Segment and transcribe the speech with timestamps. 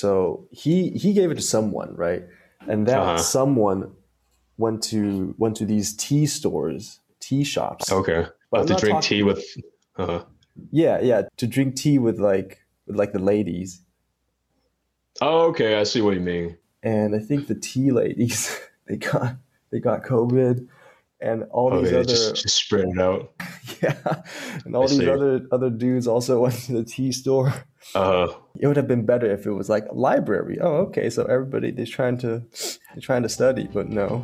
[0.00, 2.24] So he he gave it to someone, right?
[2.66, 3.18] And that uh-huh.
[3.18, 3.92] someone
[4.56, 7.92] went to went to these tea stores, tea shops.
[7.92, 8.26] Okay.
[8.54, 9.44] To drink tea with
[9.96, 10.24] uh-huh.
[10.72, 13.82] Yeah, yeah, to drink tea with like with like the ladies.
[15.20, 16.56] Oh, okay, I see what you mean.
[16.82, 18.58] And I think the tea ladies
[18.88, 19.36] they got
[19.70, 20.66] they got COVID
[21.21, 23.31] and all oh, these other just, just spread it out.
[23.81, 23.95] yeah,
[24.65, 25.09] and all I these see.
[25.09, 27.53] other other dudes also went to the tea store.
[27.93, 28.27] Uh,
[28.59, 30.59] it would have been better if it was like a library.
[30.61, 32.41] Oh, okay, so everybody they're trying to
[32.93, 34.21] they're trying to study, but no.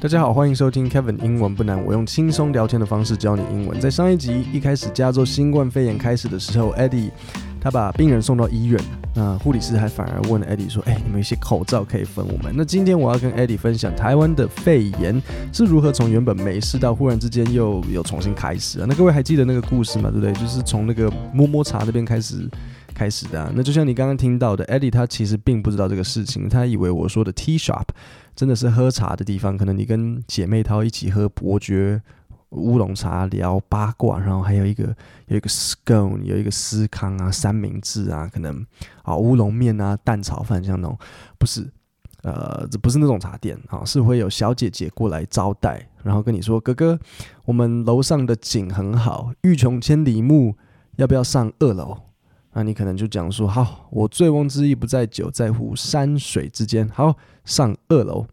[0.00, 1.82] 大家好，欢迎收听 Kevin 英文不难。
[1.82, 3.80] 我用轻松聊天的方式教你英文。
[3.80, 7.10] 在上一集一开始，加州新冠肺炎开始的时候，Eddie
[7.58, 8.78] 他把病人送到医院，
[9.15, 18.85] 那护理师还反而问 Eddie 说：“哎，你们一些口罩可以分我们？”那今天我要跟 Eddie 分享台湾的肺炎是如何从原本没事到忽然之间又有重新开始啊？
[18.87, 20.09] 那各位还记得那个故事吗？
[20.09, 20.33] 对不对？
[20.33, 22.47] 就是从那个摸摸茶那边开始。
[22.91, 27.85] 开始的、啊，那就像你刚刚听到的，Eddie 他其实并不知道这个事情，他以为我说的 tea shop
[28.35, 32.01] 真的是喝茶的地方，可能你跟姐妹淘一起喝伯爵
[32.51, 34.95] 乌龙茶聊八卦，然后还有一个
[35.27, 38.65] 有一个 scone，有一个司康啊三明治啊，可能
[39.03, 40.97] 啊乌龙面啊蛋炒饭像那种，
[41.37, 41.69] 不是，
[42.23, 46.99] 呃，这不是那种茶店啊，是会有小姐姐过来招待，然后跟你说，哥哥，
[47.45, 50.55] 我们楼上的景很好，欲穷千里目，
[50.95, 51.97] 要不要上二楼？
[52.53, 56.89] 那你可能就讲说，好，我醉翁之意不在酒，在乎山水之间。
[56.89, 58.25] 好，上二楼。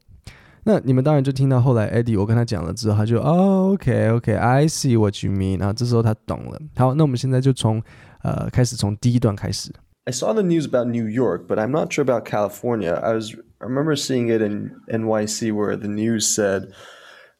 [0.65, 5.59] 那你们当然就听到后来，Eddie 我跟他讲了之后，他就哦，OK，OK，I see what you mean。
[5.59, 6.59] 然后这时候他懂了。
[6.75, 7.81] 好，那我们现在就从
[8.23, 9.71] 呃开始，从第一段开始。
[10.05, 12.93] I saw the news about New York, but I'm not sure about California.
[12.93, 16.69] I was I remember seeing it in NYC where the news said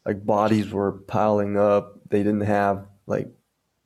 [0.05, 1.99] like bodies were piling up.
[2.09, 3.29] They didn't have like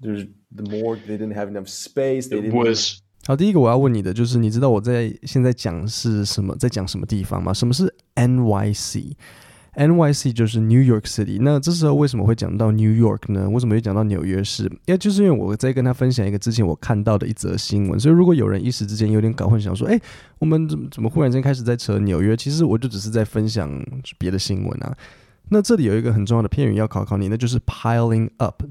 [0.02, 2.30] there's The morgue, they didn't have enough space.
[2.30, 2.56] They didn't.
[2.56, 7.54] Was 好，第一个我要问你的就是，你知道我在现在讲是什么，在讲什么地方吗？
[7.54, 11.39] 什么是 NYC？NYC 就是 New York City。
[11.41, 13.49] 那这时候为什么会讲到 New York 呢？
[13.49, 14.65] 为什么会讲到纽约市？
[14.65, 20.01] 因为就是因为我在跟他分享一个之前我看到的一则新闻，所以如果有人一时之间有点搞混，想说，哎，
[20.39, 22.37] 我们怎么怎么忽然间开始在扯纽约？
[22.37, 23.71] 其实我就只是在分享
[24.19, 24.97] 别的新闻啊。
[25.49, 28.63] 那这里有一个很重要的片语要考考你，那就是 piling up。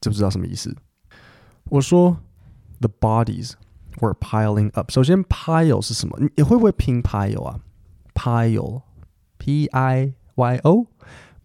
[0.00, 0.74] 知不知道什么意思？
[1.70, 2.18] 我说
[2.80, 3.52] the bodies
[4.00, 4.92] were piling up。
[4.92, 6.18] 首先，pile 是什么？
[6.36, 7.60] 你会不会拼 pile 啊
[8.16, 10.86] ？pile，p i y o，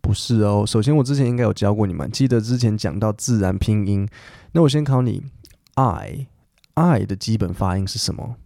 [0.02, 0.66] 不是哦。
[0.66, 4.08] 首先，我之前应该有教过你们，记得之前讲到自然拼音。
[4.54, 5.24] 那我先考你
[5.76, 8.38] ，i，i 的基本发音是什么？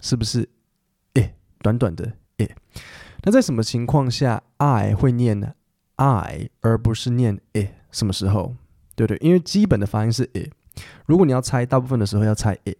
[0.00, 0.48] 是不是？
[1.14, 2.54] 诶，短短的诶。
[3.22, 5.54] 那在什么情况下 i 会念
[5.96, 7.74] i 而不是念诶？
[7.90, 8.54] 什么时候？
[8.96, 10.50] 对对，因为基本的发音是 i，
[11.06, 12.76] 如果你要猜，大部分的时候要猜 i。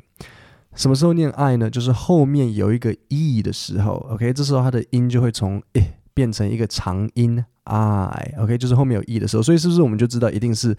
[0.74, 1.68] 什么时候念 i 呢？
[1.68, 10.74] 就是后面有一个 e 的时候，OK，这时候它的音就会从 i 变成一个长音 i，OK，就是后面有 e 的时候，所以是不是我们就知道一定是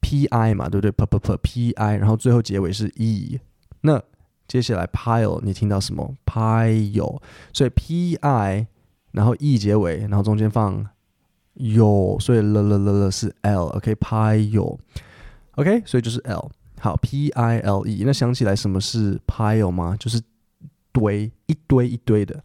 [0.00, 1.36] pi 嘛，对不对？p p p
[1.72, 3.38] pi，然后最后结尾是 e。
[3.82, 4.02] 那
[4.48, 7.20] 接下来 pile，你听到什么？pile，
[7.52, 8.66] 所以 pi，
[9.12, 10.86] 然后 e 结尾，然后中间放。
[11.54, 16.48] 有，所以了了了了是 l，OK，pile，OK，所以就是 l，
[16.80, 19.94] 好，p i l e，那想起来什么是 pile 吗？
[20.00, 20.20] 就是
[20.92, 22.42] 堆，一堆一堆的。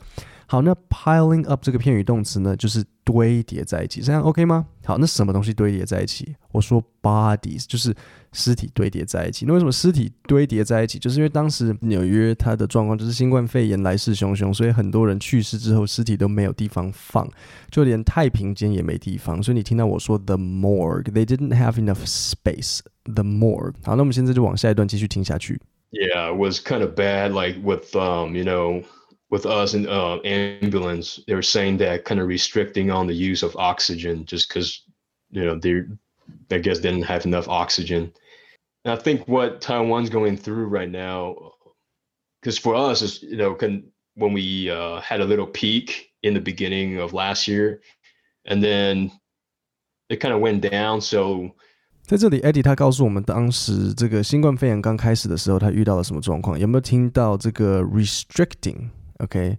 [0.48, 4.66] 好，那 piling up 这个片语动词呢，就是堆叠在一起，这样 OK 吗？
[4.86, 6.36] 好，那什么东西堆叠在一起？
[6.52, 7.94] 我说 bodies 就是
[8.32, 9.46] 尸体堆叠在一起。
[9.48, 11.00] 那为什么尸体堆叠在一起？
[11.00, 17.28] 就是因为当时纽约它的状况就是新冠肺炎来势汹汹，所以很多人去世之后尸体都没有地方放，
[17.72, 19.42] 就连太平间也没地方。
[19.42, 22.80] 所以你听到我说 the morgue，they didn't have enough space。
[23.06, 23.74] the morgue。
[23.84, 25.60] 好，那我们现在就往下一段继续听下去。
[25.92, 28.84] Yeah, it was kind of bad, like with um, you know.
[29.35, 33.43] with us in uh, ambulance, they were saying that kind of restricting on the use
[33.43, 34.83] of oxygen just because,
[35.31, 35.85] you know, they,
[36.51, 38.13] I guess, didn't have enough oxygen.
[38.85, 41.37] And I think what Taiwan's going through right now,
[42.41, 43.85] because for us, is you know, can,
[44.17, 47.81] when we uh, had a little peak in the beginning of last year,
[48.47, 49.11] and then
[50.09, 51.01] it kind of went down.
[51.01, 51.51] So
[52.03, 56.59] 在这里，Eddie 他告诉我们，当时这个新冠肺炎刚开始的时候，他遇到了什么状况？
[56.59, 57.83] 有没有听到这个
[59.20, 59.58] OK，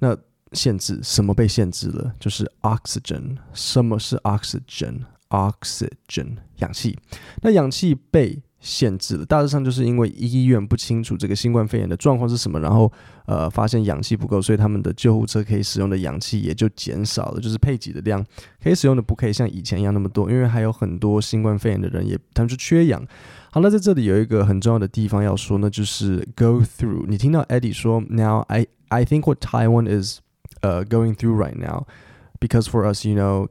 [0.00, 0.16] 那
[0.52, 2.12] 限制什么被限制了？
[2.18, 3.36] 就是 oxygen。
[3.52, 6.98] 什么是 oxygen？oxygen 氧气。
[7.42, 9.24] 那氧气被限制了。
[9.24, 12.92] 大致上就是因为医院不清楚这个新冠肺炎的状况是什么，然后
[13.24, 18.24] 呃发现氧气不够，所以他们的救护车可以使用的氧气也就减少了，就是配给的量
[18.62, 23.02] 可以使用的不可以像以前一样那么多，因为还有很多新冠肺炎的人也他们就缺氧。
[23.50, 27.06] 好，那在这里有一个很重要的地方要说呢，就是 go through。
[27.08, 30.20] 你听到 Eddie 说，Now I I think what Taiwan is
[30.60, 31.86] uh going through right now,
[32.38, 33.48] because for us, you know,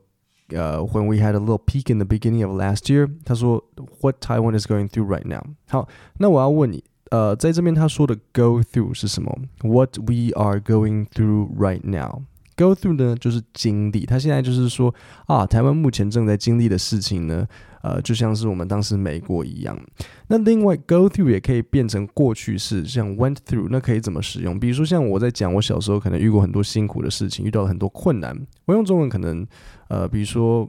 [0.54, 3.64] uh when we had a little peak in the beginning of last year，他说
[4.00, 5.42] what Taiwan is going through right now。
[5.68, 5.88] 好，
[6.18, 9.36] 那我要问你，呃，在这边他说的 go through 是什么？
[9.62, 12.22] What we are going through right now。
[12.57, 14.03] Go through 呢，就是经历。
[14.03, 14.93] 他现在就是说
[15.27, 17.47] 啊，台湾目前正在经历的事情呢，
[17.83, 19.79] 呃，就像是我们当时美国一样。
[20.27, 24.59] 那另外，go through 也可以变成过去式，像 went through，那可以怎么使用？
[24.59, 29.45] 比如说，像我在讲我小时候可能遇过很多辛苦的事情，遇到了很多困难，我用中文可能，
[29.89, 30.67] 呃，比如说，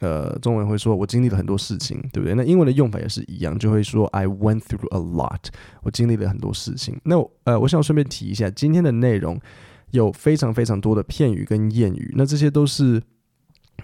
[0.00, 2.34] 呃，中文会说我经历了很多事情，对不对？
[2.34, 5.46] 那英文的用法也是一样，就会说 I went through a lot，
[5.82, 7.00] 我经历了很多事情。
[7.04, 9.40] 那呃，我想顺便提一下今天的内容。
[9.90, 13.02] 有非常非常多的片语跟谚语，那这些都是，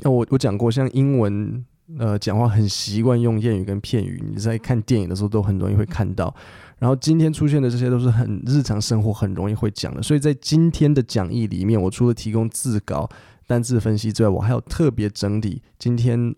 [0.02, 1.64] 那我我讲过，像英文
[1.98, 6.34] 呃讲话很习惯用谚语跟片语，你在看电影的时候都很容易会看到。
[6.78, 13.08] 然后今天出现的这些都是很日常生活很容易会讲的，所以在今天的讲义里面，我除了提供字稿、
[13.46, 16.34] 单字分析之外，我还有特别整理今天。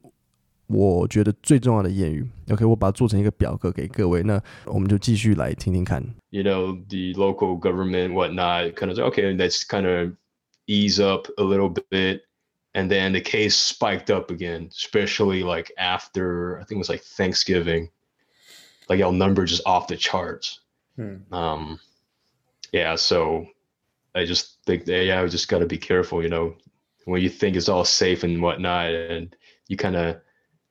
[0.68, 6.04] 我觉得最重要的谚语，OK，我把它做成一个表格给各位，那我们就继续来听听看。
[6.30, 10.14] You know, the local government, whatnot, kind of, okay, let's kind of
[10.66, 12.22] ease up a little bit.
[12.74, 17.04] And then the case spiked up again, especially like after, I think it was like
[17.04, 17.90] Thanksgiving.
[18.90, 20.60] Like our number just off the charts.
[20.98, 21.32] Hmm.
[21.32, 21.80] Um,
[22.72, 23.46] yeah, so
[24.16, 26.56] I just think that, yeah, we just got to be careful, you know,
[27.06, 29.36] when you think it's all safe and whatnot, and
[29.68, 30.18] you kind of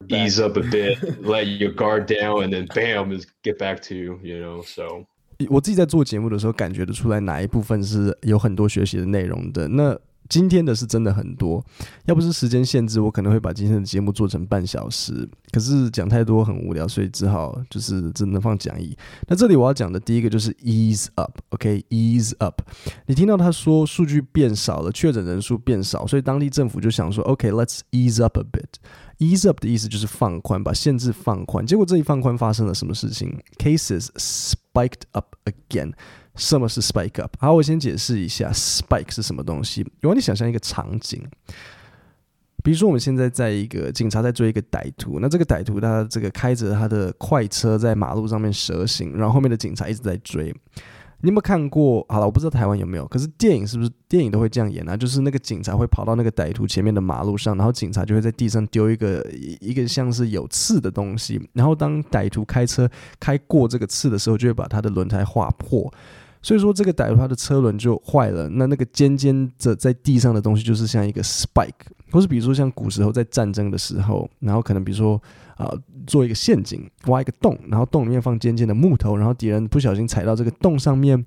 [0.09, 3.95] ease up a bit, let your guard down, and then bam, just get back to
[3.95, 4.63] you, you know.
[4.65, 5.07] So，
[5.49, 9.69] 我自己在做节目的时候，感觉得出来哪一部分是有很多学习的内容的。
[9.69, 9.99] 那
[10.30, 11.64] 今天的是真的很多，
[12.06, 15.28] 要不是时间限制，我可能会把今天的节目做成半小时。
[15.52, 18.98] 可是讲太多很无聊，所以只好就是只能放讲义。
[19.28, 22.62] 那这里我要讲的第一个就是 ease up，OK，ease up。
[23.06, 28.66] 你听到他说数据变少了，确诊人数变少，所以当地政府就想说，OK，let's ease up a bit。
[29.20, 31.66] ease up 的意思就是放宽，把限制放宽。
[31.66, 35.94] 结果这一放宽发生了什么事情？Cases spiked up again。
[36.38, 37.36] 什么是 spike up？
[37.40, 39.82] 好，我先解释一下 spike 是什么东西。
[40.02, 41.22] 如果你想象一个场景，
[42.64, 50.54] 比如说我们现在在一个警察在追一个歹徒，那这个歹徒他这个开着他的快车在马路上面蛇行，然后后面的警察一直在追。
[51.22, 52.06] 你有没有看过？
[52.10, 54.96] 好了，我不知道台湾有没有，可是电影是不是电影都会这样演啊？
[54.96, 59.26] 就是那个警察会跑到那个歹徒前面的马路上，然后警察就会在地上丢一个
[59.60, 62.88] 一个像是有刺的东西，然后当歹徒开车
[63.20, 65.92] 开过这个刺的时候，就会把他的轮胎划破。
[66.42, 68.48] 所以说，这个歹徒他的车轮就坏了。
[68.50, 71.72] 那那个尖尖的在地上的东西，就是像一个 spike，
[72.12, 75.22] 或是比如说像古时候在战争的时候，然后可能比如说
[75.58, 75.74] 啊、
[76.06, 81.26] 做一个陷阱，挖一个洞，然后洞里面放尖尖的木头，然后敌人不小心踩到这个洞上面，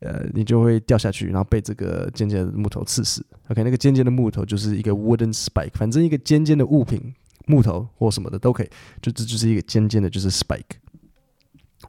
[0.00, 3.24] 呃，你就会掉下去，然后被这个尖尖的木头刺死。
[3.48, 7.14] OK，那个尖尖的木头就是一个 wooden spike，反正一个尖尖的物品，
[7.46, 8.68] 木头或什么的都可以，
[9.00, 10.80] 就这就是一个尖尖的，就是 spike。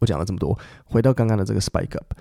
[0.01, 2.13] 我讲了这么多，回到刚刚的这个 spike up。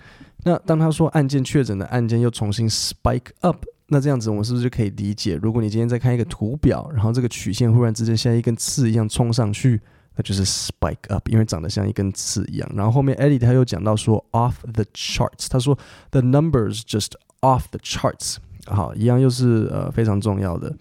[0.44, 5.34] 那当他说案件确诊的案件又重新 spike up，那这样子我们是不是就可以理解？
[5.42, 9.80] 如果你今天在看一个图表，然后这个曲线忽然之间像一根刺一样冲上去，
[10.14, 12.70] 那就是 spike up，因为长得像一根刺一样。
[12.74, 15.78] 然后后面 Eddie 他又讲到说 off the charts，他说
[16.10, 20.74] the numbers just off the charts，好，一样又是呃非常重要的。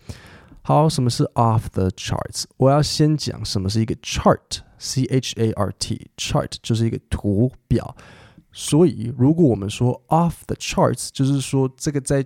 [0.62, 2.44] 好，什么是 off the charts？
[2.58, 7.96] 我要先讲什么是一个 chart C H A R T chart 就是一个图表。
[8.52, 12.26] 所以，如果我们说 off the charts，就是说这个在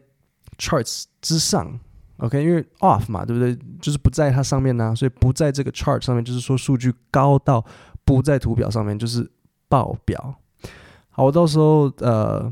[0.57, 1.77] charts 之上
[2.17, 3.53] ，OK，因为 off 嘛，对不对？
[3.81, 7.63] 就是不在它上面呢、所以不在这个 chart 上面，就是说数据高到
[8.05, 9.29] 不在图表上面，就是
[9.67, 10.35] 爆表。
[11.09, 12.51] 好，我到时候呃，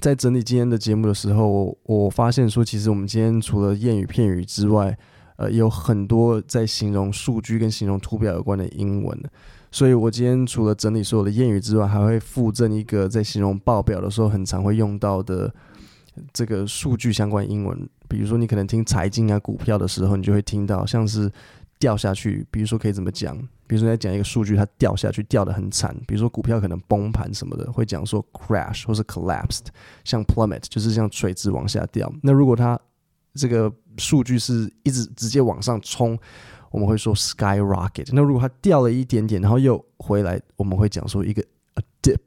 [0.00, 4.98] 在整理今天的节目的时候，我发现说，其实我们今天除了谚语片语之外，
[5.42, 9.18] 呃，有很多在形容数据跟形容图表有关的英文。
[9.72, 15.52] 所以我今天除了整理所有的谚语之外，还会附赠一个在形容报表的时候很常会用到的
[16.32, 17.88] 这个数据相关英文。
[18.08, 21.32] 比如说，你可能听财经啊、股票的时候，你就会听到像是
[21.78, 22.46] 掉下去。
[22.50, 23.36] 比如说可以怎么讲？
[23.66, 25.96] 比如说在讲一个数据，它掉下去掉得很惨。
[26.06, 29.68] 比如说股票可能崩盘什么的，会讲说 crash 或是 collapsed，
[30.04, 32.12] 像 plummet 就是像垂直往下掉。
[32.22, 32.78] 那如果它
[33.34, 36.18] 这个数据是一直直接往上冲。
[36.70, 38.08] 我们会说 skyrocket。
[38.12, 41.42] 那如果它掉了一点点，然后又回来，我们会讲说一个
[41.74, 42.20] a dip。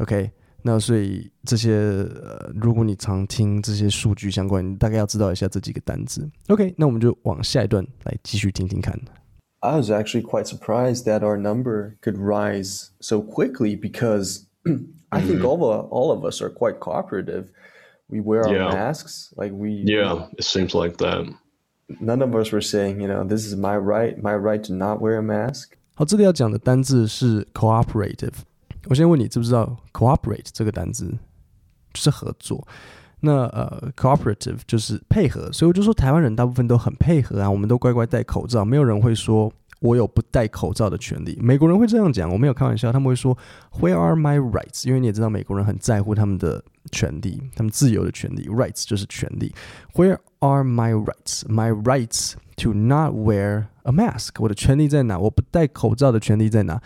[0.00, 6.28] OK，那所以这些呃，如果你常听这些数据相关，你大概要知道一下这几个单字。
[6.48, 9.00] OK，那我们就往下一段来继续听听看。
[9.60, 14.46] I was actually quite surprised that our number could rise so quickly because
[15.10, 17.46] I think all of, all of us are quite cooperative.
[18.07, 18.73] We wear our Yeah.
[18.73, 19.83] masks, like we.
[19.85, 21.25] Yeah, it seems like that.
[21.99, 24.99] None of us were saying, you know, this is my right, my right to not
[24.99, 25.71] wear a mask.
[25.95, 28.33] 好，这里要讲的单字是 cooperative。
[28.89, 31.11] 我先问你，知不知道 cooperate 这个单字
[31.93, 32.67] 就是合作？
[33.21, 41.38] 那呃，cooperative 就是配合，所以我就说台湾人大部分都很配合啊，我们都乖乖戴口罩，没有人会说 我有不戴口罩的权利。
[41.40, 43.36] 美国人会这样讲，我没有开玩笑，他们会说
[43.80, 44.86] Where are my rights？
[44.86, 49.54] 因为你也知道美国人很在乎他们的权利，他们自由的权利，rights 就是权利。
[49.94, 51.42] Where are my rights?
[51.48, 54.30] My rights to not wear a mask？
[54.38, 55.18] 我的权利在哪？
[55.18, 56.80] 我不戴口罩的权利在哪？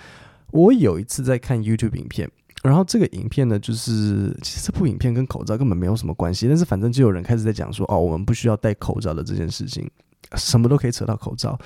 [0.51, 2.31] 我有一次在看 YouTube 影片。
[2.63, 9.91] 然后这个影片呢，就是其实这部影片跟口罩根本没有什么关系，但是反正就有人开始在讲说，哦，我们不需要戴口罩的这件事情，
[10.37, 11.59] 什么都可以扯到口罩，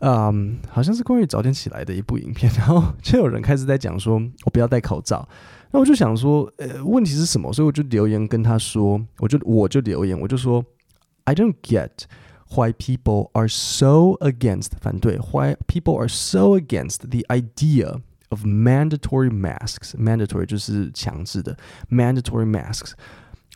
[0.00, 5.28] 嗯，好像是关于早点起来的一部影片，然后就有人开始在讲说，我不要戴口罩，
[5.70, 7.52] 那我就想说，呃，问题是什么？
[7.52, 10.64] 所以我就留言跟他说，我就我就留言，我就说，
[11.24, 12.04] I don't get
[12.50, 20.46] why people are so against 反对，why people are so against the idea。Of mandatory masks, mandatory
[20.46, 21.56] 就是强制的
[21.88, 22.90] mandatory masks.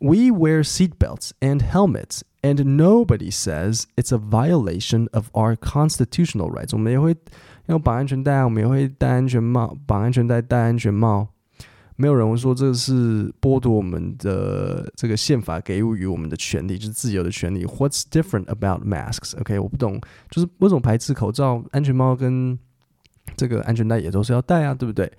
[0.01, 6.71] We wear seatbelts and helmets, and nobody says it's a violation of our constitutional rights.
[6.73, 7.15] 我们也会
[7.67, 11.29] 要绑安全带，我们也会戴安全帽，绑安全带，戴安全帽。
[11.97, 17.67] 没有人会说这是剥夺我们的这个宪法给予我们的权利，就是自由的权利。
[17.67, 19.39] What's different about masks?
[19.39, 22.59] OK，我不懂，就是为什么排斥口罩、安全帽跟
[23.37, 25.13] 这个安全带也都是要戴啊，对不对？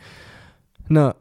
[0.88, 1.13] 那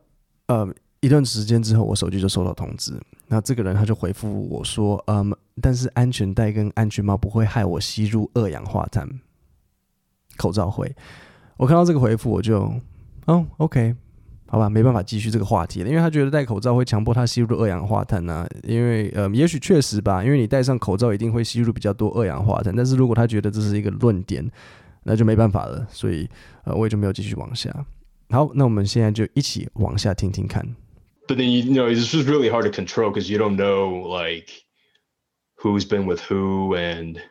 [0.46, 0.66] 呃，
[1.00, 2.98] 一段时间之后，我手机就收到通知。
[3.28, 5.30] 那这个人他就回复我说：“嗯，
[5.61, 9.07] 但是安全带跟安全帽不会害我吸入二氧化碳，
[10.37, 10.95] 口罩会。”
[11.57, 12.69] 我看到这个回复，我就
[13.27, 13.95] 哦，OK，
[14.47, 22.75] 好吧，没办法继续这个话题了，因为他觉得戴口罩会强迫他吸入二氧化碳呢、因为呃，也许确实吧，因为你戴上口罩一定会吸入比较多二氧化碳。
[22.75, 24.45] 但是如果他觉得这是一个论点，
[25.03, 26.29] 那就没办法了，所以
[26.65, 27.73] 呃，我也就没有继续往下。
[28.29, 30.75] 好，那我们现在就一起往下听听看。
[31.27, 34.47] But then you know it's just really hard to control because you don't know like
[35.71, 37.21] who's been with who and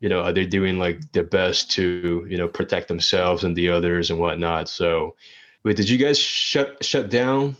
[0.00, 3.68] you know are they doing like their best to you know protect themselves and the
[3.68, 4.68] others and whatnot.
[4.68, 5.14] So,
[5.64, 7.56] wait, did you guys shut shut down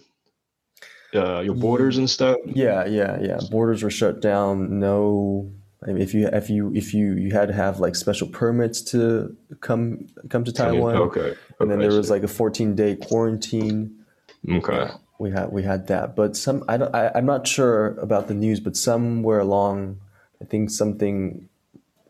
[1.14, 2.37] uh, your borders and stuff?
[2.46, 3.38] Yeah, yeah, yeah.
[3.50, 4.78] Borders were shut down.
[4.78, 5.50] No
[5.87, 8.80] I mean, if you if you if you you had to have like special permits
[8.92, 10.96] to come come to Taiwan.
[10.96, 11.20] Okay.
[11.20, 14.04] okay and then there was like a 14 day quarantine.
[14.50, 14.76] Okay.
[14.76, 18.28] Yeah, we had we had that, but some I don't I, I'm not sure about
[18.28, 20.00] the news, but somewhere along,
[20.41, 21.48] I think something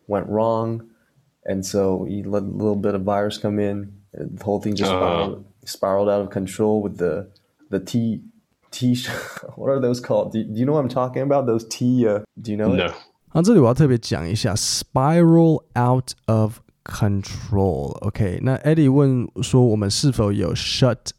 [0.07, 0.83] went wrong,
[1.45, 3.91] and so you let a little bit of virus come in.
[4.13, 7.27] The whole thing just spiraled, uh, spiraled out of control with the
[7.69, 8.21] the T
[8.71, 8.95] T.
[9.55, 10.33] What are those called?
[10.33, 11.45] Do, do you know what I'm talking about?
[11.45, 12.07] Those T.
[12.07, 12.74] Uh, do you know?
[12.74, 12.86] No.
[12.86, 12.93] It?
[13.33, 21.12] 那这里我要特别讲一下，spiral out of control。OK，那 Eddie 问说，我们是否有 shut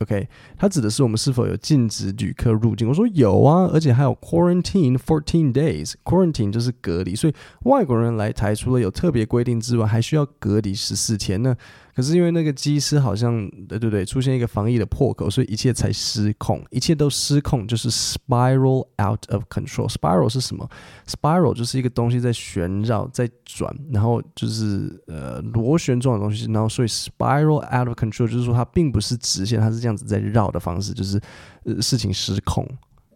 [0.00, 2.88] OK，它指的是我们是否有禁止旅客入境。
[2.88, 5.94] 我说有啊，而且还有 quarantine fourteen days。
[6.04, 11.56] quarantine 就是隔离，所以外国人来台除了有特别规定之外，还需要隔离十四天呢。
[11.97, 20.67] 可是因为那个机师好像对对对，出现一个防疫的破口，所以一切才失控，一切都失控，就是 spiral out of control。spiral 是什么？
[21.05, 31.21] spiral 就是一个东西在旋绕，在转，然后就是呃螺旋状的东西，然后所以 spiral out of control 就是说它并不是直线，它是这样子在绕的方式，就是
[31.65, 32.67] 呃事情失控。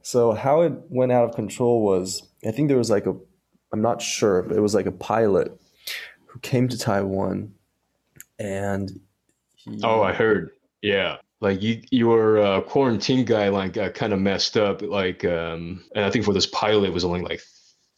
[0.03, 3.15] So how it went out of control was, I think there was like a,
[3.71, 5.49] I'm not sure, but it was like a pilot
[6.27, 7.49] who came to Taiwan.
[8.38, 8.90] and
[9.54, 10.50] he, oh i heard.
[10.82, 11.18] Yeah.
[11.40, 16.04] Like you your uh, quarantine guy like got kind of messed up like um and
[16.04, 17.40] i think for this pilot it was only like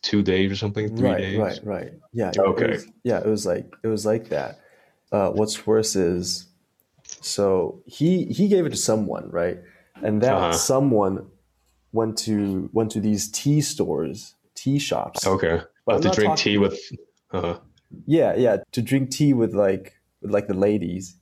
[0.03, 1.39] two days or something three right days.
[1.39, 1.93] right right.
[2.13, 2.65] Yeah okay.
[2.65, 4.61] it was, yeah it was like it was like that.
[5.13, 6.47] Uh what's worse is
[7.21, 9.59] so he he gave it to someone right?
[10.03, 10.53] And that uh-huh.
[10.53, 11.27] someone
[11.93, 15.27] went to went to these tea stores tea shops.
[15.27, 15.61] Okay.
[15.87, 16.81] But to drink talking, tea with
[17.31, 17.59] Uh-huh.
[18.07, 21.17] yeah yeah to drink tea with like with like the ladies.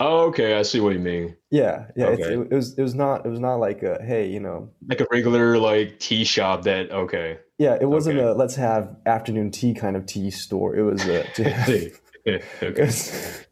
[0.00, 1.36] Oh, okay, I see what you mean.
[1.50, 2.06] Yeah, yeah.
[2.06, 2.22] Okay.
[2.22, 4.70] It's, it, it was it was not it was not like a hey, you know.
[4.88, 7.38] Like a regular like tea shop that okay.
[7.58, 8.28] Yeah, it wasn't Okay.
[8.28, 10.76] a let's have afternoon tea kind of tea store.
[10.76, 11.24] It was a.
[12.24, 12.84] Yeah, it okay.
[12.84, 13.44] was-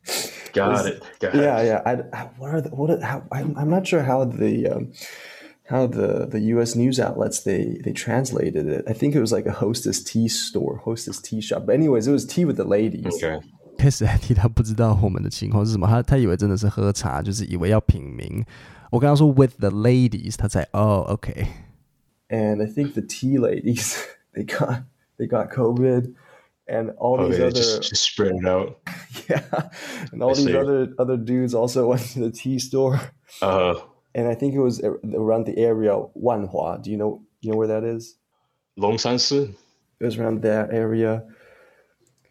[0.52, 1.02] Got it.
[1.20, 1.42] Got it.
[1.42, 1.82] yeah, yeah.
[1.84, 4.92] I, I what are the, what are, how, I'm, I'm not sure how the um,
[5.68, 6.74] how the the U.S.
[6.76, 8.84] news outlets they they translated it.
[8.88, 11.66] I think it was like a hostess tea store, hostess tea shop.
[11.66, 13.22] But anyways, it was tea with the ladies.
[13.22, 13.40] Okay.
[13.77, 18.45] 开始 Eddie 他不知道我们的情况是什么，他他以为真的是喝茶，就是以为要品茗。
[18.91, 21.47] 我跟他说 with the ladies，他才哦 OK。
[22.29, 23.97] And I think the tea ladies
[24.33, 24.83] they got
[25.17, 26.13] they got COVID,
[26.67, 28.77] and all Oh these yeah, other just just spread it out.
[29.27, 29.43] yeah,
[30.11, 30.57] and all I these see.
[30.57, 32.99] other other dudes also went to the tea store.
[33.41, 33.75] Uh
[34.13, 36.83] And I think it was ar- around the area Wanhua.
[36.83, 38.17] Do you know you know where that is?
[38.77, 39.55] Longsansi?
[40.01, 41.23] It was around that area,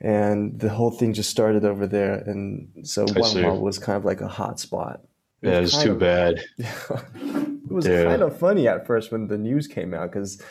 [0.01, 2.15] and the whole thing just started over there.
[2.15, 3.43] And so see.
[3.45, 5.01] Was kind of like a hot spot.
[5.41, 6.43] It Yeah, was it's kind too of- bad.
[6.57, 10.41] it was kind of funny at first when the news came out because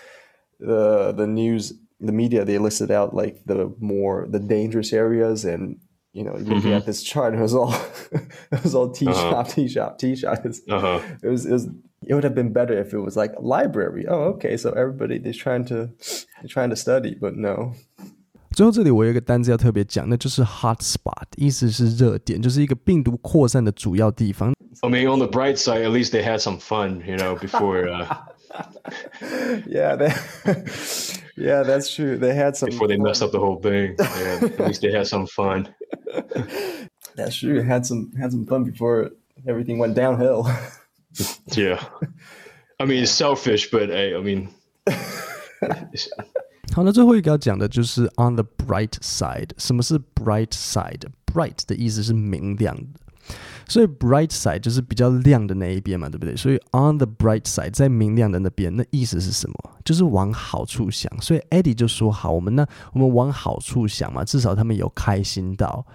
[0.61, 5.79] the the news the media they listed out like the more the dangerous areas and
[6.13, 6.77] you know you looking Mhm.
[6.77, 7.73] at this chart it was all
[8.53, 9.31] it was all tea Uh-huh.
[9.31, 11.01] shop tea shop tea shop It's- Uh-huh.
[11.23, 11.69] it was it was
[12.07, 15.33] it would have been better if it was like library oh okay so everybody they're
[15.33, 15.91] trying to
[16.41, 17.75] they're trying to study but no
[18.54, 24.54] 最后这里我有一个单字要特别讲，那就是 hot spot，意思是热点，就是一个病毒扩散的主要地方。
[24.82, 27.88] I mean, on the bright side, at least they had some fun, you know, before
[27.90, 28.06] uh,
[29.68, 30.12] yeah they,
[31.36, 33.96] yeah that's true they had some before they messed up the whole thing.
[34.00, 35.68] Yeah, at least they had some fun.
[37.16, 39.12] that's true had some had some fun before
[39.48, 40.48] everything went downhill
[41.56, 41.80] Yeah.
[42.80, 44.50] I mean, it's selfish, but hey, I mean,
[46.75, 49.51] 好，那最后一个要讲的就是 on the bright side。
[49.59, 53.01] 什么是 bright side？bright 的意思是明亮的，
[53.69, 56.35] 所以 bright side 就是比较亮的那一边嘛，对不对？
[56.35, 59.55] 所以 on the bright side 在明亮的那边，那意思是什么？
[59.85, 61.09] 就是往好处想。
[61.21, 65.87] 所以 Eddie 就说：“好，我们呢我们往好处想嘛，至少他们有开心到，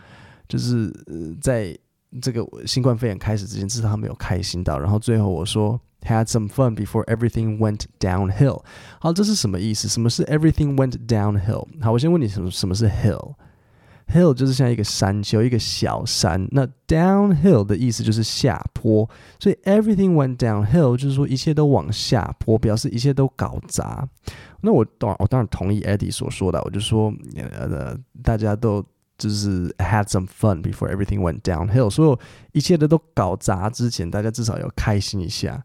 [0.47, 1.77] 就是、呃、在
[2.21, 4.79] 这个新冠肺炎开始之前，至少他没有开心到。
[4.79, 8.63] 然后最后我说。” Had some fun before everything went downhill。
[9.01, 9.89] 好，这是什么意思？
[9.89, 11.67] 什么是 everything went downhill？
[11.81, 16.47] 好，我先问你什么什么是 hill？hill 就是像一个山丘，一个小山。
[16.51, 19.09] 那 downhill 的意思就是下坡，
[19.41, 24.07] 所以 everything went downhill 就是说一切都往下坡，表示一切都搞砸。
[24.61, 27.13] 那我当然我当然同意 Eddie 所说的，我就说
[27.51, 28.81] 呃大家都
[29.19, 32.19] 就是 had some fun before everything went downhill，所有
[32.53, 35.63] 一切的都搞砸之前，大家至少要开心一下。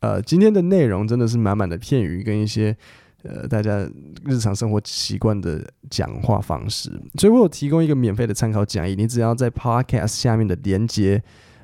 [0.00, 2.76] 呃，今天的内容真的是满满的片语跟一些
[3.24, 3.86] 呃大家
[4.24, 11.22] 日常生活习惯的讲话方式，所以我有提供一个免费的参考讲义，你只要在 Podcast 下面的连接，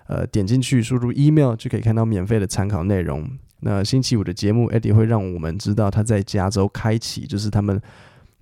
[0.09, 3.31] 呃点进去输入 email 就可以看到免费的参考内容。
[3.61, 7.81] 那星期五的节目，Eddie 会让我们知道他在加州开启，就是他们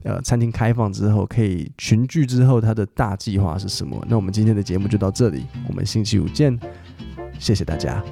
[0.03, 4.05] 呃餐厅开放之后可以群聚之后他的大计划是什么。
[4.09, 6.59] 那我们今天的节目就到这里，我们星期五见，
[7.39, 8.03] 谢谢大家。